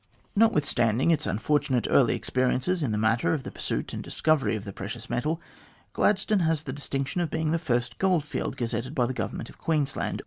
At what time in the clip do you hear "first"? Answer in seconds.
7.59-7.99